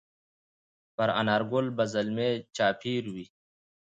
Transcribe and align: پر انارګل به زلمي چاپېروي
پر 0.95 1.09
انارګل 1.21 1.65
به 1.75 1.83
زلمي 1.93 2.31
چاپېروي 2.55 3.25